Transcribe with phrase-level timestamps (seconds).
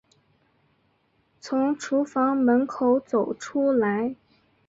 [1.39, 4.15] 从厨房门口走出来